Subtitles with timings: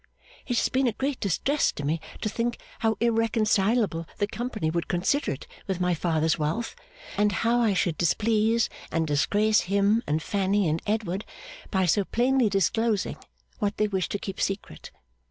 [0.47, 4.87] It has been a great distress to me to think how irreconcilable the company would
[4.87, 6.75] consider it with my father's wealth,
[7.17, 11.23] and how I should displease and disgrace him and Fanny and Edward
[11.69, 13.17] by so plainly disclosing
[13.59, 14.89] what they wished to keep secret.